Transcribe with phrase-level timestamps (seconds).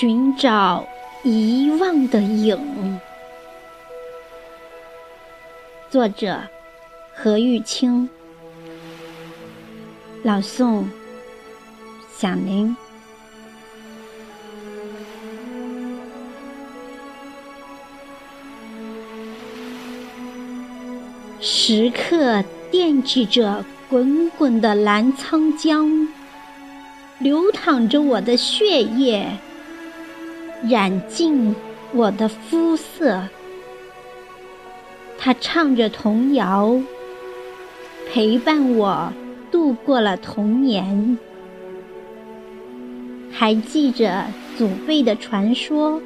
[0.00, 0.88] 寻找
[1.24, 2.98] 遗忘的影。
[5.90, 6.40] 作者：
[7.12, 8.08] 何玉清。
[10.22, 10.84] 朗诵：
[12.16, 12.74] 响铃。
[21.42, 26.08] 时刻惦记着滚滚的澜沧江，
[27.18, 29.36] 流淌着我的血液，
[30.68, 31.54] 染尽
[31.92, 33.22] 我的肤色。
[35.18, 36.80] 他唱着童谣，
[38.10, 39.12] 陪伴我
[39.50, 41.18] 度过了童年。
[43.30, 44.24] 还记着
[44.56, 46.00] 祖辈的传说，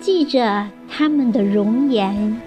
[0.00, 2.40] 记着他们的容颜。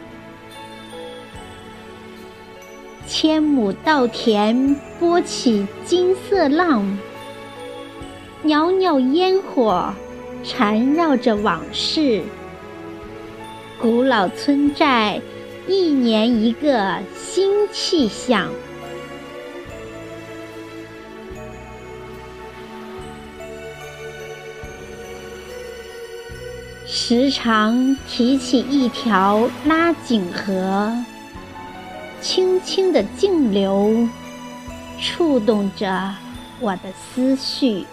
[3.08, 6.98] 千亩稻田拨起金色浪，
[8.44, 9.94] 袅袅烟火
[10.44, 12.22] 缠绕着往事。
[13.80, 15.22] 古老村寨。
[15.67, 18.50] 一年一个新气象，
[26.88, 30.92] 时常提起一条拉井河，
[32.20, 34.09] 轻轻的静流，
[35.00, 36.11] 触动着
[36.59, 37.86] 我的思绪，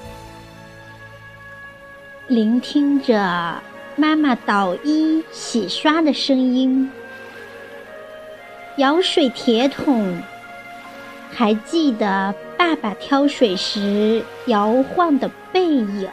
[2.29, 3.63] 聆听着
[3.97, 6.93] 妈妈捣衣洗刷的声音。
[8.77, 10.23] 舀水铁桶，
[11.33, 16.07] 还记得爸爸挑水时摇晃的背影。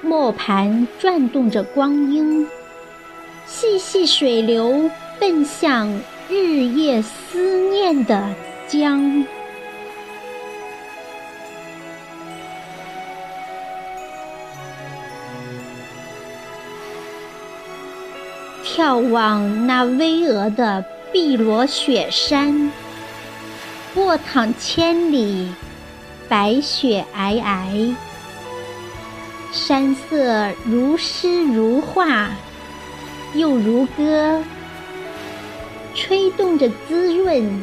[0.00, 2.46] 磨盘转动着光阴，
[3.46, 5.88] 细细水流奔向
[6.28, 8.32] 日夜思念的
[8.68, 9.26] 江。
[18.66, 22.72] 眺望那巍峨的碧罗雪山，
[23.94, 25.48] 卧躺千里，
[26.28, 27.94] 白雪皑皑，
[29.52, 32.28] 山色如诗如画，
[33.34, 34.42] 又如歌，
[35.94, 37.62] 吹动着滋润，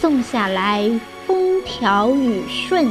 [0.00, 0.88] 送下来
[1.26, 2.88] 风调雨顺，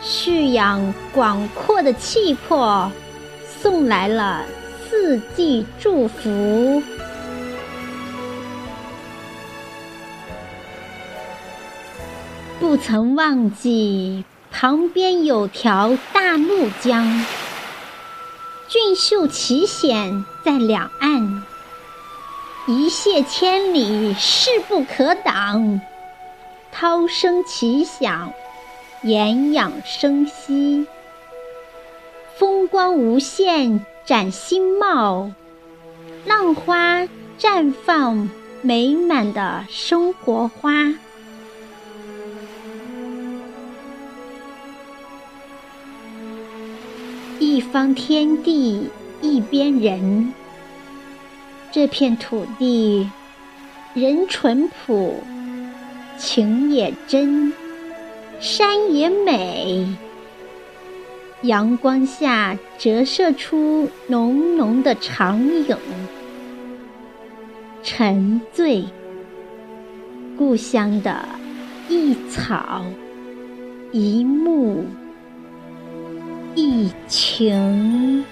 [0.00, 2.90] 蓄养广阔的气魄，
[3.60, 4.46] 送来了。
[4.88, 6.82] 四季祝福，
[12.60, 17.24] 不曾忘记旁边有条大怒江，
[18.68, 21.42] 俊秀奇险在两岸，
[22.66, 25.80] 一泻千里势不可挡，
[26.70, 28.32] 涛声奇响，
[29.02, 30.86] 岩氧生息，
[32.36, 33.84] 风光无限。
[34.06, 35.30] 展新貌，
[36.26, 38.28] 浪花绽放
[38.60, 40.92] 美满的生活花。
[47.38, 48.90] 一方天地
[49.22, 50.34] 一边人，
[51.72, 53.08] 这片土地
[53.94, 55.22] 人淳朴，
[56.18, 57.54] 情也真，
[58.38, 59.96] 山也美。
[61.44, 65.38] 阳光下折射出浓浓的长
[65.68, 65.76] 影，
[67.82, 68.82] 沉醉
[70.38, 71.28] 故乡的
[71.90, 72.82] 一草
[73.92, 74.86] 一木
[76.54, 78.24] 一情。